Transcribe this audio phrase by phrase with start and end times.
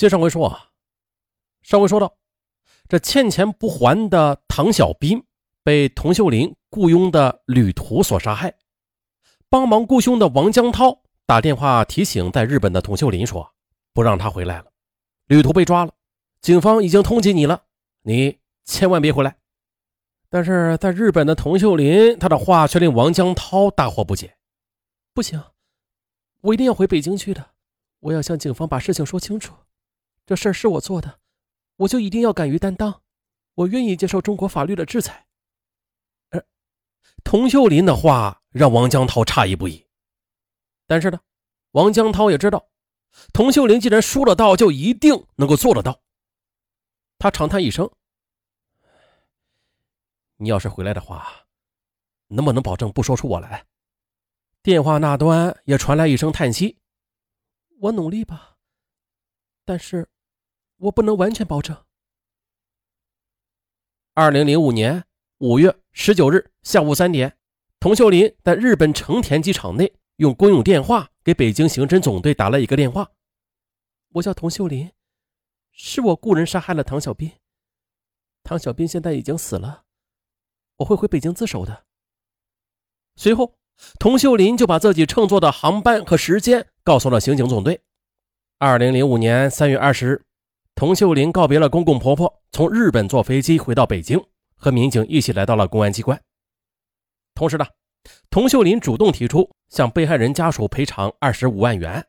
[0.00, 0.70] 接上回说啊，
[1.60, 2.16] 上回说到，
[2.88, 5.22] 这欠钱不还的唐小斌
[5.62, 8.54] 被童秀林雇佣的旅途所杀害。
[9.50, 13.52] 帮忙雇凶的王江涛打电话提醒在日本的童秀林说，
[13.92, 14.72] 不让他回来了，
[15.26, 15.92] 旅途被抓了，
[16.40, 17.64] 警方已经通缉你了，
[18.00, 19.36] 你千万别回来。
[20.30, 24.34] 但是在日本的童秀林，他的话却令王江涛大惑不解。
[25.12, 25.42] 不行，
[26.40, 27.50] 我一定要回北京去的，
[27.98, 29.54] 我要向警方把事情说清楚。
[30.30, 31.18] 这事儿是我做的，
[31.74, 33.02] 我就一定要敢于担当，
[33.54, 35.26] 我愿意接受中国法律的制裁。
[36.28, 36.46] 而
[37.24, 39.84] 童秀林的话让王江涛诧异不已，
[40.86, 41.18] 但是呢，
[41.72, 42.68] 王江涛也知道，
[43.32, 46.00] 童秀林既然说得到，就一定能够做得到。
[47.18, 47.90] 他长叹一声
[50.38, 51.26] ：“你要是回来的话，
[52.28, 53.66] 能不能保证不说出我来？”
[54.62, 56.78] 电话那端也传来一声叹息
[57.82, 58.58] ：“我努力吧，
[59.64, 60.08] 但是。”
[60.80, 61.76] 我不能完全保证。
[64.14, 65.04] 二零零五年
[65.38, 67.36] 五月十九日下午三点，
[67.78, 73.10] 童秀林在日本成田机场内用公用电话给北京刑侦总队打了一个电话
[74.14, 74.90] ：“我叫童秀林，
[75.70, 77.30] 是我雇人杀害了唐小斌。
[78.42, 79.84] 唐小斌现在已经死了，
[80.76, 81.84] 我会回北京自首的。”
[83.16, 83.58] 随后，
[83.98, 87.82] 童秀林就把自己乘坐的航班和时间告诉了刑警总队。
[88.58, 90.24] 二零零五年三月二十日。
[90.80, 94.18] 佟秀林告别了公公婆婆，从日本坐飞机回到北京，
[94.56, 96.18] 和民警一起来到了公安机关。
[97.34, 97.66] 同时呢，
[98.30, 102.06] 佟秀林主动提出向被害人家属赔偿二十五万元，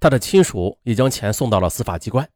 [0.00, 2.26] 他的亲属也将钱送到了司法机关。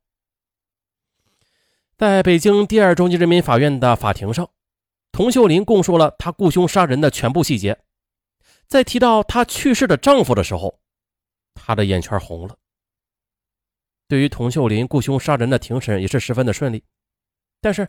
[1.96, 4.50] 在北京第二中级人民法院的法庭上，
[5.12, 7.80] 佟秀林供述了他雇凶杀人的全部细节。
[8.66, 10.78] 在提到她去世的丈夫的时候，
[11.54, 12.54] 她的眼圈红了。
[14.10, 16.82] 对于童秀林雇凶杀人的庭审也是十分的顺利，
[17.60, 17.86] 但是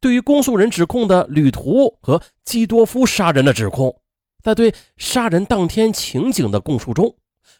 [0.00, 4.00] 对于公诉人指控的旅途和基多夫杀人的指控，
[4.44, 7.16] 在对杀人当天情景的供述中，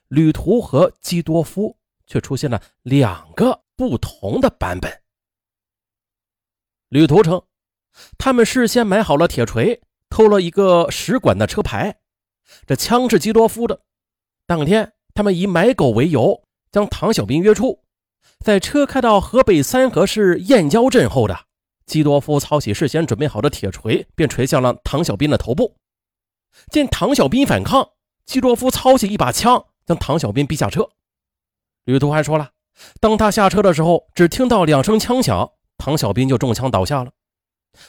[0.06, 1.76] 旅途和基多夫
[2.06, 5.02] 却出现了两个不同的版本。
[6.91, 7.42] 旅途称，
[8.16, 11.98] 他们事先买好了铁锤，偷了一个使馆的车牌，
[12.69, 13.81] 这枪是基多夫的。
[14.47, 17.82] 当天，他们以买狗为由，将唐小兵约出。
[18.44, 21.47] 在车开到河北三河市燕郊镇后的
[21.84, 25.76] 基多夫操起事先准备好的铁锤，便锤向了唐小斌的头部。
[26.70, 27.91] 见唐小斌反抗，
[28.25, 30.88] 基多夫操起一把枪，将唐小斌逼下车。
[31.84, 32.50] 旅途还说了，
[33.00, 37.12] 当他下车的时候，只听到两声枪响，唐小斌就中枪倒下了。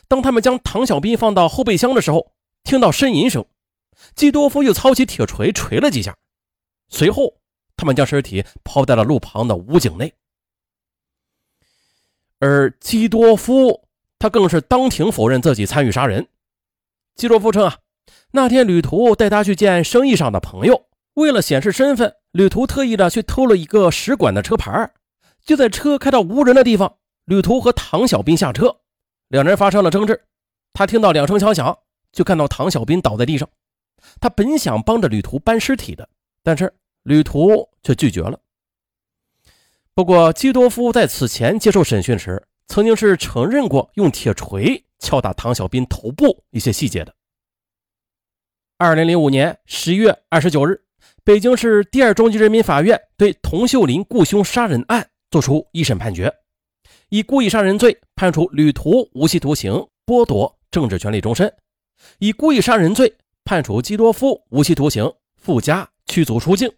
[0.07, 3.46] 当他们将唐小斌放到后备箱的时候，听到呻吟声，
[4.16, 6.16] 基多夫又操起铁锤锤了几下，
[6.90, 7.38] 随后
[7.75, 10.13] 他们将尸体抛在了路旁的武井内。
[12.40, 13.88] 而基多夫，
[14.20, 16.28] 他更是当庭否认自己参与杀人。
[17.16, 17.78] 基多夫称啊，
[18.31, 24.92] 那天旅途带他去见生意上的朋友，为了显示身份，旅途特意的去偷了一个使馆的车牌。
[25.44, 28.81] 就在车开到无人的地方，旅途和唐小兵下车，
[29.30, 30.22] 两人发生了争执。
[30.74, 31.75] 他听到两声枪响，
[32.12, 33.50] 就看到唐小兵倒在地上。
[34.22, 36.08] 他本想帮着旅途搬尸体的，
[36.44, 36.72] 但是
[37.04, 38.40] 旅途却拒绝了。
[39.97, 47.16] 不过，基多夫在此前接受审讯时，曾经是承认过用铁锤敲打唐小斌头部一些细节的。
[48.78, 50.80] 二零零五年十一月二十九日，
[51.24, 56.31] 北京市第二中级人民法院对童秀林雇凶杀人案作出一审判决，
[57.09, 59.72] 以故意杀人罪判处旅途无期徒刑，
[60.06, 61.50] 剥夺政治权利终身；
[62.19, 63.12] 以故意杀人罪
[63.44, 66.72] 判处基多夫无期徒刑，附加驱逐出境。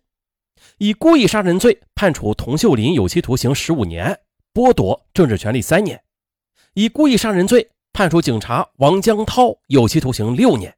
[0.78, 4.20] 以故意杀人罪判处童秀林有期徒刑十五年，
[4.54, 5.98] 剥夺政治权利三年；
[6.74, 10.76] 以故意杀人罪判处警察王江涛有期徒刑六年。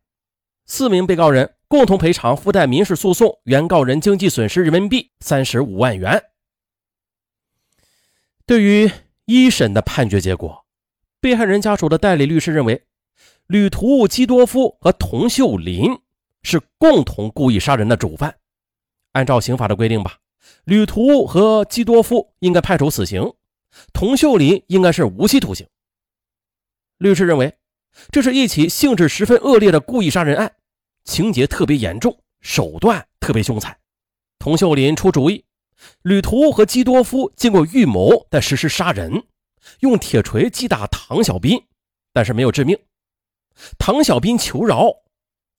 [0.66, 6.24] 四名被告人共同赔偿附带民事诉讼原告人经济损失人民币三十五万元。
[8.46, 8.90] 对于
[9.26, 10.66] 一审的判决结果，
[11.20, 12.84] 被害人家属的代理律师认为，
[13.48, 16.00] 旅途基多夫和童秀林
[16.44, 18.36] 是共同故意杀人的主犯。
[19.14, 20.18] 按照刑法的规定吧，
[20.64, 23.34] 旅途和基多夫应该判处死刑，
[23.94, 25.68] 童秀林应该是无期徒刑。
[26.98, 27.58] 律师认为，
[28.12, 30.54] 这是一起性质十分恶劣的故意杀人案，
[31.04, 33.78] 情节特别严重，手段特别凶残。
[34.40, 35.44] 童秀林出主意，
[36.04, 39.24] 旅途和基多夫经过预谋在实施杀人，
[39.82, 41.62] 用铁锤击打唐小斌，
[42.14, 42.78] 但是没有致命。
[43.78, 44.90] 唐小斌求饶。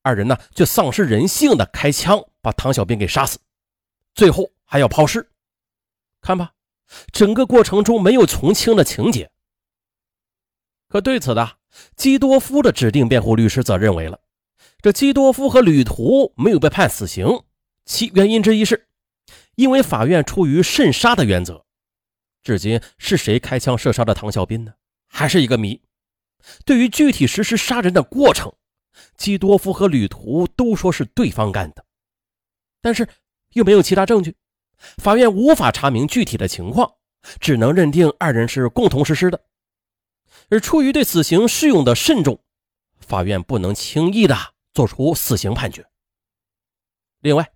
[0.04, 3.38] 二人呢，却丧失人性的开枪，把唐小兵给杀死，
[4.14, 5.30] 最后还要抛尸。
[6.20, 6.54] 看吧，
[7.12, 9.30] 整个过程中没有从轻的情节。
[10.88, 11.58] 可对此的
[11.96, 14.20] 基多夫的指定辩护律师则认为了，
[14.80, 17.44] 这基多夫和旅途没有被判死刑，
[17.84, 18.88] 其原因之一是，
[19.54, 21.64] 因为法院出于慎杀的原则。
[22.42, 24.74] 至今是谁开枪射杀的唐小斌呢？
[25.06, 25.80] 还是一个谜。
[26.64, 28.52] 对于具体实施杀人的过程，
[29.16, 31.84] 基多夫和旅途都说是对方干的，
[32.80, 33.08] 但是
[33.52, 34.36] 又没有其他证据，
[34.98, 36.94] 法院无法查明具体的情况，
[37.40, 39.44] 只能认定二人是共同实施的。
[40.50, 42.38] 而出于对死刑适用的慎重，
[42.98, 44.36] 法院不能轻易的
[44.74, 45.86] 做出死刑判决。
[47.20, 47.52] 另外，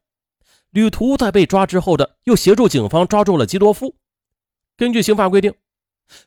[0.70, 3.96] 旅途在被抓之后的又协助警方抓住了基多夫。
[4.76, 5.54] 根据刑法规定，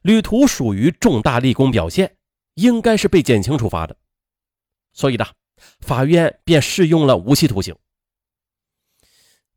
[0.01, 2.17] 旅途属于重大立功表现，
[2.55, 3.95] 应该是被减轻处罚的。
[4.91, 5.25] 所以呢，
[5.79, 7.75] 法院便适用了无期徒刑。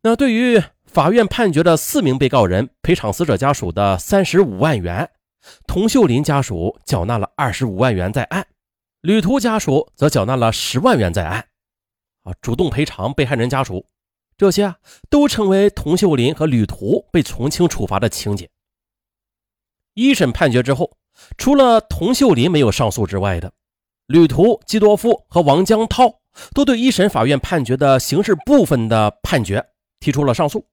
[0.05, 5.09] 那对于法院判决的四名被告人赔偿死者家属的三十五万元，
[5.69, 8.45] 童秀林家属缴纳了二十五万元在案，
[9.01, 11.47] 旅途家属则缴纳了十万元在案。
[12.25, 13.87] 啊，主动赔偿被害人家属，
[14.37, 14.77] 这些啊
[15.09, 18.51] 都成为童秀林和旅途被从轻处罚的情节。
[19.95, 20.97] 一审判决之后，
[21.39, 23.53] 除了童秀林没有上诉之外的，
[24.07, 26.21] 旅途、基多夫和王江涛
[26.55, 29.65] 都对一审法院判决的刑事部分的判决
[30.03, 30.67] 提出了上诉。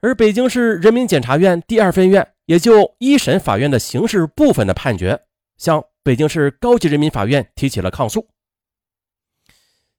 [0.00, 5.22] 而北京市人民检察院第二分院也就一审法院的刑事部分的判决，
[5.56, 8.28] 向北京市高级人民法院提起了抗诉。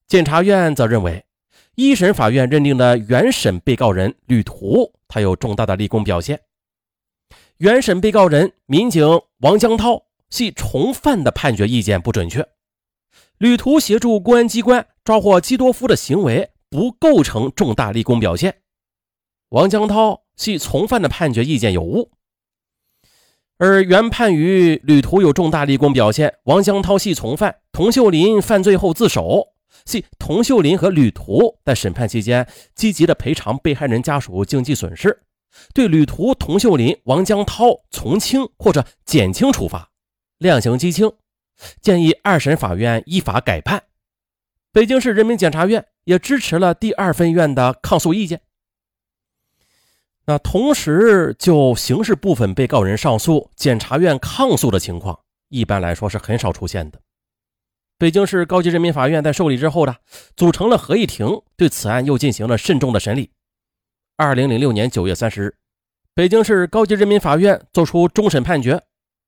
[0.07, 1.25] 检察院则认为，
[1.73, 6.41] 一审法院认定的原审被告人吕途，他有重大的立功表现。
[7.57, 9.03] 原审被告人民警
[9.39, 12.47] 王江涛系从犯的判决意见不准确，
[13.39, 18.57] 旅途协助公安机关抓获基多夫的行为不构成重大立功表现，
[19.47, 22.11] 王江涛系从犯的判决意见有误，
[23.57, 29.53] 而原判于旅途有重大立功表现，王江涛系从犯，童秀林犯罪后自首，
[29.85, 35.21] 系童秀林和旅途在审判期间积极的赔偿被害人家属经济损失。
[35.73, 39.91] 对旅途、童秀林、王江涛从轻或者减轻处罚，
[40.39, 41.09] 量刑畸轻，
[41.81, 43.81] 建议二审法院依法改判。
[44.75, 48.41] 北京市人民检察院也支持了第二分院的抗诉意见。
[50.25, 55.17] 那同时就刑事部分被告人上诉，检察院抗诉的情况，
[55.47, 56.99] 一般来说是很少出现的。
[57.97, 59.95] 北京市高级人民法院在受理之后呢，
[60.35, 63.31] 组成了合议庭，对此案又进行了慎重的审理。
[64.17, 65.55] 二零零六年九月三十日，
[66.13, 68.83] 北京市高级人民法院作出终审判决，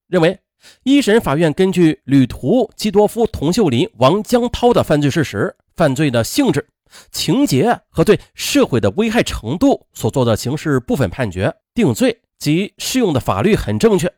[0.10, 0.42] 认为
[0.84, 6.68] 一审法院根据旅途、基多夫、童秀林、王江涛的犯罪事实、犯罪的性质、
[7.12, 14.12] 情节和对社会的危害程度所做的刑事部分判决，定罪及适用的法律很正确，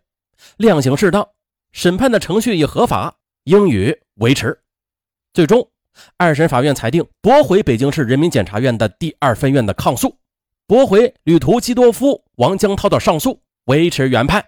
[0.57, 1.27] 量刑适当，
[1.71, 4.61] 审判的程序也合法，应予维持。
[5.33, 5.69] 最终，
[6.17, 10.17] 二审法院裁定驳回北京市人民检察院的第二分院的抗诉。
[10.65, 14.45] 驳回旅途基多夫、王江涛的上诉，维持原判。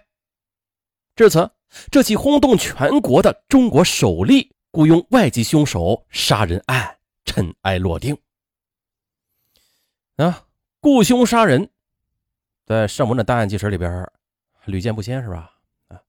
[1.16, 1.50] 至此，
[1.90, 8.16] 这起轰动全国的中国首例雇佣外籍凶手杀人案尘埃落定。
[10.16, 10.46] 啊，
[10.80, 11.70] 雇凶杀人，
[12.66, 14.10] 在上文的档案纪实里边
[14.66, 15.50] 屡见不鲜，是吧？
[15.88, 16.00] 啊，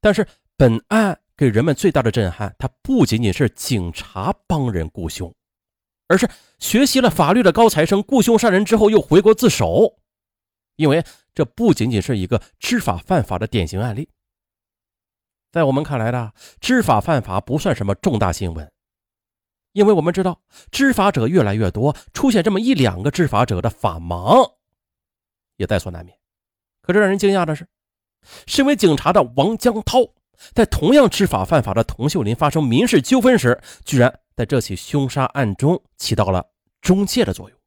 [0.00, 5.34] 但是本案给人们最大的震撼，它不仅仅是警察帮人雇凶。
[6.08, 6.28] 而是
[6.60, 9.98] 学习了法律的高材生雇凶杀人之后又回国自首，
[10.76, 11.04] 因为
[11.34, 14.08] 这不仅仅是一个知法犯法的典型案例。
[15.50, 18.70] 在我们看来的知法犯法不算什么重大新闻，
[19.72, 24.52] 因为我们知道知法者越来越多，出现这么一两个知法者的法盲
[25.56, 26.16] 也在所难免。
[26.82, 27.66] 可是让人惊讶的是，
[28.46, 30.00] 身为警察的王江涛，
[30.54, 34.20] 在同样知法犯法的童秀林发生民事纠纷时，居然。
[34.36, 36.50] 在这起凶杀案中起到了
[36.82, 37.58] 中介的作用。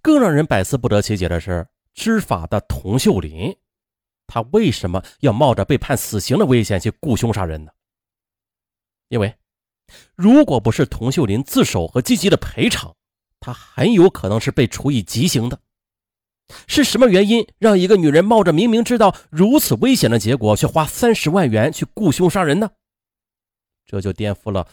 [0.00, 3.56] 更让人百思不得其解的是，知法的童秀林，
[4.32, 7.72] 他为什么要冒着被判死刑的危险去雇凶杀人呢？
[9.08, 9.36] 因为，
[10.14, 12.94] 如果不是童秀林自首和积极的赔偿，
[13.40, 15.60] 他很有可能是被处以极刑的。
[16.68, 22.70] 是什么原因让一个女人冒着明明知道如此危险的结果，却花三十万元去雇凶杀人呢？
[23.84, 24.68] 这就颠覆了。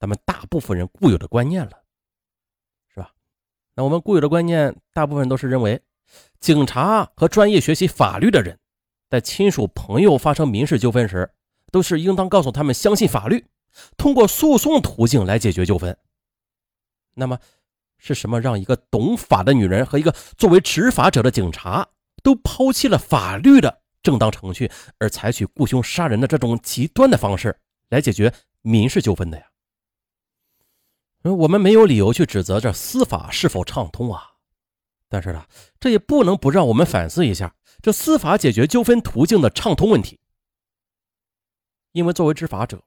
[0.00, 1.70] 咱们大部分人固有的观念了，
[2.92, 3.12] 是吧？
[3.76, 5.80] 那我们固有的观念，大部分都是认为，
[6.40, 8.58] 警察和专业学习法律的人，
[9.08, 11.30] 在亲属朋友发生民事纠纷时，
[11.70, 13.46] 都是应当告诉他们相信法律，
[13.96, 15.96] 通过诉讼途径来解决纠纷。
[17.14, 17.38] 那么，
[17.98, 21.88] 是什么让一个懂法的女人和一个作为执法者的警察，
[22.22, 27.58] 都抛弃了法律的正当程序，而采取雇凶杀人的这种极端的方式
[27.88, 28.32] 来解决
[28.62, 29.44] 民事纠纷的呀。
[31.22, 34.22] 我们没有理由去指责这司法是否畅通啊，
[35.08, 35.44] 但是呢，
[35.80, 40.18] 这也不能不让我们反思一下这司法解决纠纷途径的畅通问题。
[41.92, 42.82] 因为作为执法者，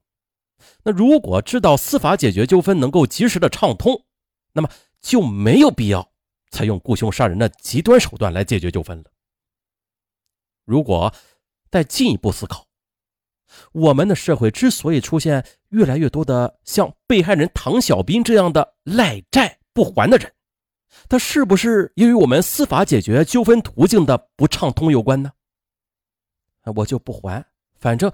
[0.84, 4.06] 那如果知道司法解决纠纷能够及时的畅通，
[4.54, 4.70] 那么
[5.02, 6.12] 就没有必要
[6.52, 9.06] 采用雇凶杀人的极端手段来解决纠纷了。
[10.66, 11.14] 如果
[11.72, 12.68] 再进一步思考，
[13.72, 20.32] 我们的社会之所以出现越来越多的像被害人唐小斌这样的赖债不还的人，
[21.08, 25.32] 他是不是也与我们司法解决纠纷途径的不畅通有关呢？
[26.76, 27.46] 我就不还，
[27.80, 28.12] 反正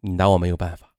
[0.00, 0.92] 你拿我没有办法。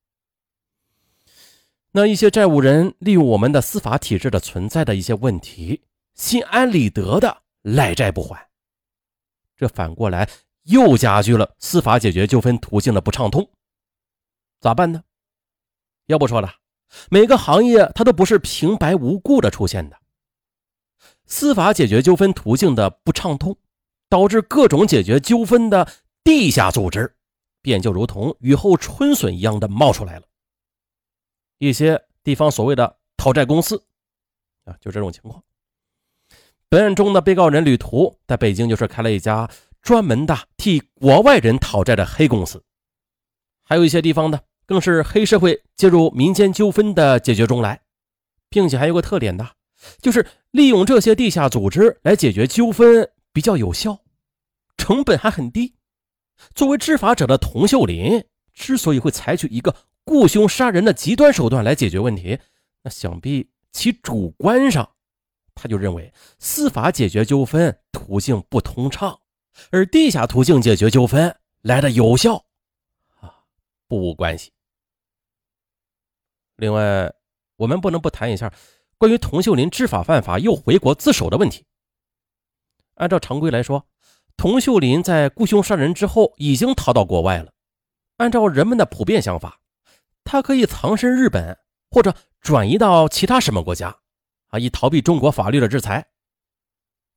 [1.92, 5.84] 那一些债务人利用我们的司法体制的存在的一些问题，
[6.16, 8.50] 心安理得的赖债不还，
[9.56, 10.30] 这反过来
[10.64, 13.48] 又加剧了司法解决纠纷途径的不畅通。
[14.60, 15.04] 咋办呢？
[16.08, 16.56] 要不说了，
[17.10, 19.97] 每个行业它都不是平白无故的出现的。
[21.28, 23.58] 司法解决纠纷途径的不畅通，
[24.10, 25.88] 导致各种解决纠纷的
[26.24, 27.16] 地下组织，
[27.62, 30.24] 便就如同雨后春笋一样的冒出来了。
[31.58, 33.84] 一些地方所谓的讨债公司，
[34.66, 35.44] 啊，就这种情况。
[36.70, 39.50] 本案中的被告人吕途在北京就是开了一家
[39.82, 42.64] 专门的替国外人讨债的黑公司。
[43.64, 47.82] 还有一些地方呢，更是黑社会介入民间纠纷的解决中来，
[48.50, 49.57] 并且还有个特点的，
[50.02, 54.00] 就是利用这些地下组织来解决纠纷比较有效，
[54.78, 55.76] 成本还很低。
[56.54, 62.40] 作为执法者的童秀林之所以会采取一个雇凶杀人的极端手段来解决问题，
[62.84, 64.90] 那想必其主观上
[65.56, 69.20] 他就认为司法解决纠纷途径不通畅，
[69.72, 72.46] 而地下途径解决纠纷来的有效。
[73.20, 73.34] 啊
[73.88, 74.52] 不无关系。
[76.58, 77.12] 另外，
[77.56, 78.54] 我们不能不谈一下
[78.98, 81.66] 关于童秀林知法犯法又回国自首的问题。
[82.96, 83.88] 按照常规来说，
[84.36, 87.54] 童秀林在雇凶杀人之后已经逃到国外了。
[88.18, 89.60] 按照人们的普遍想法，
[90.24, 91.60] 他可以藏身日本
[91.92, 93.96] 或者转移到其他什么国家
[94.48, 96.08] 啊，以逃避中国法律的制裁。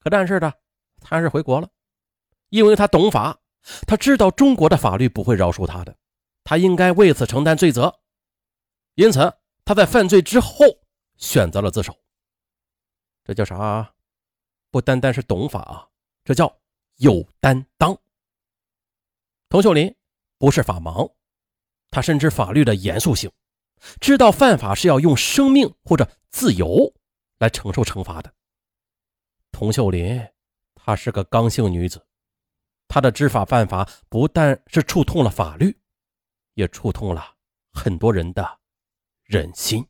[0.00, 0.52] 可但是呢，
[1.00, 1.68] 他还是回国了，
[2.50, 3.38] 因为他懂法，
[3.86, 5.96] 他知道中国的法律不会饶恕他的。
[6.44, 8.00] 他应该为此承担罪责，
[8.96, 9.32] 因此
[9.64, 10.64] 他在犯罪之后
[11.20, 11.96] 选择了自首。
[13.22, 13.94] 这叫啥？
[14.72, 15.88] 不单单是懂法啊，
[16.24, 16.60] 这叫
[16.96, 17.96] 有担当。
[19.48, 19.94] 童秀林
[20.38, 21.14] 不是法盲，
[21.90, 23.30] 他深知法律的严肃性，
[24.00, 26.92] 知道犯法是要用生命或者自由
[27.38, 28.34] 来承受惩罚的。
[29.52, 30.20] 童秀林
[30.74, 32.04] 她是个刚性女子，
[32.88, 35.76] 她的知法犯法不但是触痛了法律。
[36.54, 37.36] 也触痛了
[37.72, 38.60] 很多人的
[39.22, 39.86] 人心。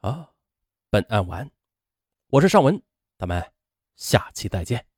[0.00, 0.32] 啊，
[0.88, 1.50] 本案完，
[2.28, 2.82] 我是尚文，
[3.18, 3.52] 咱们
[3.96, 4.89] 下期再见。